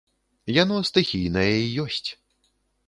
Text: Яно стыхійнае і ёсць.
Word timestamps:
Яно 0.61 0.79
стыхійнае 0.89 1.53
і 1.61 1.71
ёсць. 1.87 2.09